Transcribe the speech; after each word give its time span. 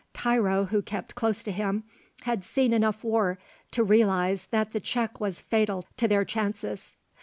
Tiro, 0.15 0.65
who 0.65 0.81
kept 0.81 1.13
close 1.13 1.43
to 1.43 1.51
him, 1.51 1.83
had 2.23 2.43
seen 2.43 2.73
enough 2.73 3.03
war 3.03 3.37
to 3.69 3.83
realise 3.83 4.45
that 4.45 4.73
the 4.73 4.79
check 4.79 5.19
was 5.19 5.41
fatal 5.41 5.85
to 5.97 6.07
their 6.07 6.25
chances. 6.25 6.95